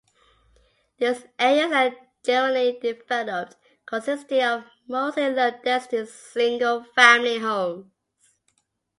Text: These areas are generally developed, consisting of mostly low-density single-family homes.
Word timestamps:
These 0.97 1.27
areas 1.37 1.71
are 1.71 1.95
generally 2.25 2.79
developed, 2.81 3.55
consisting 3.85 4.41
of 4.41 4.63
mostly 4.87 5.29
low-density 5.29 6.07
single-family 6.11 7.37
homes. 7.37 7.85